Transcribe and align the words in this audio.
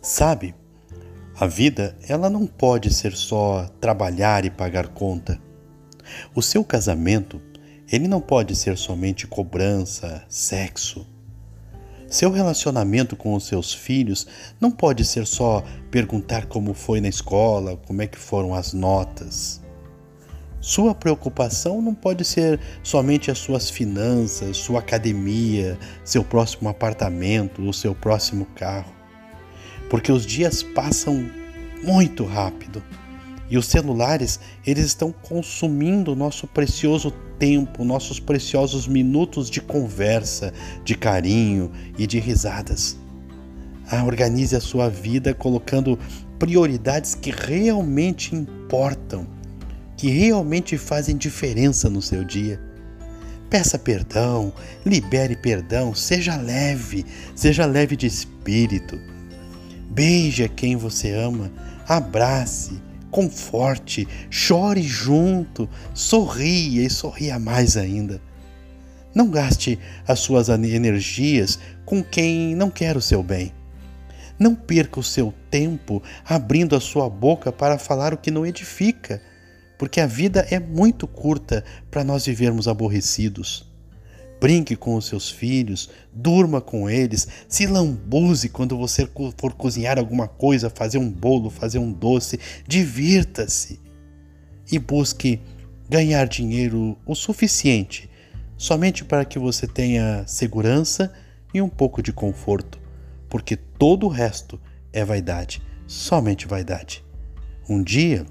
Sabe, 0.00 0.54
a 1.38 1.46
vida 1.46 1.96
ela 2.08 2.30
não 2.30 2.46
pode 2.46 2.92
ser 2.92 3.14
só 3.14 3.68
trabalhar 3.80 4.44
e 4.44 4.50
pagar 4.50 4.88
conta. 4.88 5.40
O 6.34 6.40
seu 6.40 6.64
casamento 6.64 7.40
ele 7.90 8.06
não 8.06 8.20
pode 8.20 8.54
ser 8.54 8.76
somente 8.76 9.26
cobrança, 9.26 10.22
sexo. 10.28 11.06
Seu 12.06 12.30
relacionamento 12.30 13.16
com 13.16 13.34
os 13.34 13.46
seus 13.46 13.72
filhos 13.74 14.26
não 14.60 14.70
pode 14.70 15.04
ser 15.04 15.26
só 15.26 15.64
perguntar 15.90 16.46
como 16.46 16.74
foi 16.74 17.00
na 17.00 17.08
escola, 17.08 17.76
como 17.86 18.00
é 18.00 18.06
que 18.06 18.18
foram 18.18 18.54
as 18.54 18.72
notas. 18.72 19.60
Sua 20.60 20.94
preocupação 20.94 21.80
não 21.80 21.94
pode 21.94 22.24
ser 22.24 22.60
somente 22.82 23.30
as 23.30 23.38
suas 23.38 23.70
finanças, 23.70 24.56
sua 24.56 24.80
academia, 24.80 25.78
seu 26.04 26.24
próximo 26.24 26.68
apartamento, 26.68 27.62
o 27.62 27.72
seu 27.72 27.94
próximo 27.94 28.46
carro. 28.54 28.97
Porque 29.88 30.12
os 30.12 30.26
dias 30.26 30.62
passam 30.62 31.28
muito 31.82 32.24
rápido 32.24 32.82
e 33.50 33.56
os 33.56 33.66
celulares, 33.66 34.38
eles 34.66 34.84
estão 34.84 35.10
consumindo 35.10 36.14
nosso 36.14 36.46
precioso 36.46 37.10
tempo, 37.38 37.84
nossos 37.84 38.20
preciosos 38.20 38.86
minutos 38.86 39.48
de 39.48 39.60
conversa, 39.60 40.52
de 40.84 40.94
carinho 40.94 41.72
e 41.96 42.06
de 42.06 42.18
risadas. 42.18 42.98
Ah, 43.90 44.04
organize 44.04 44.54
a 44.54 44.60
sua 44.60 44.90
vida 44.90 45.32
colocando 45.32 45.98
prioridades 46.38 47.14
que 47.14 47.30
realmente 47.30 48.34
importam, 48.34 49.26
que 49.96 50.08
realmente 50.08 50.76
fazem 50.76 51.16
diferença 51.16 51.88
no 51.88 52.02
seu 52.02 52.22
dia. 52.22 52.60
Peça 53.48 53.78
perdão, 53.78 54.52
libere 54.84 55.34
perdão, 55.34 55.94
seja 55.94 56.36
leve, 56.36 57.06
seja 57.34 57.64
leve 57.64 57.96
de 57.96 58.06
espírito. 58.06 59.00
Beije 59.88 60.48
quem 60.48 60.76
você 60.76 61.12
ama, 61.12 61.50
abrace, 61.88 62.80
conforte, 63.10 64.06
chore 64.30 64.82
junto, 64.82 65.68
sorria 65.94 66.84
e 66.84 66.90
sorria 66.90 67.38
mais 67.38 67.76
ainda. 67.76 68.20
Não 69.14 69.30
gaste 69.30 69.78
as 70.06 70.20
suas 70.20 70.48
energias 70.48 71.58
com 71.84 72.04
quem 72.04 72.54
não 72.54 72.70
quer 72.70 72.96
o 72.96 73.02
seu 73.02 73.22
bem. 73.22 73.52
Não 74.38 74.54
perca 74.54 75.00
o 75.00 75.02
seu 75.02 75.34
tempo 75.50 76.02
abrindo 76.24 76.76
a 76.76 76.80
sua 76.80 77.08
boca 77.08 77.50
para 77.50 77.78
falar 77.78 78.14
o 78.14 78.18
que 78.18 78.30
não 78.30 78.46
edifica, 78.46 79.20
porque 79.76 80.00
a 80.00 80.06
vida 80.06 80.46
é 80.50 80.60
muito 80.60 81.06
curta 81.08 81.64
para 81.90 82.04
nós 82.04 82.26
vivermos 82.26 82.68
aborrecidos. 82.68 83.67
Brinque 84.40 84.76
com 84.76 84.94
os 84.94 85.06
seus 85.06 85.30
filhos, 85.30 85.90
durma 86.12 86.60
com 86.60 86.88
eles, 86.88 87.26
se 87.48 87.66
lambuze 87.66 88.48
quando 88.48 88.76
você 88.76 89.08
for 89.36 89.52
cozinhar 89.54 89.98
alguma 89.98 90.28
coisa, 90.28 90.70
fazer 90.70 90.98
um 90.98 91.10
bolo, 91.10 91.50
fazer 91.50 91.78
um 91.78 91.92
doce, 91.92 92.38
divirta-se 92.66 93.80
e 94.70 94.78
busque 94.78 95.40
ganhar 95.88 96.26
dinheiro 96.28 96.96
o 97.04 97.14
suficiente 97.14 98.08
somente 98.58 99.04
para 99.04 99.24
que 99.24 99.38
você 99.38 99.66
tenha 99.66 100.26
segurança 100.26 101.14
e 101.54 101.62
um 101.62 101.68
pouco 101.68 102.02
de 102.02 102.12
conforto, 102.12 102.78
porque 103.30 103.56
todo 103.56 104.06
o 104.06 104.10
resto 104.10 104.60
é 104.92 105.04
vaidade, 105.04 105.62
somente 105.86 106.46
vaidade. 106.46 107.04
Um 107.68 107.82
dia, 107.82 108.26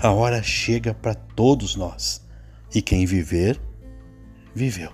a 0.00 0.10
hora 0.10 0.42
chega 0.42 0.94
para 0.94 1.14
todos 1.14 1.76
nós, 1.76 2.26
e 2.74 2.80
quem 2.80 3.04
viver, 3.04 3.60
viveu. 4.54 4.90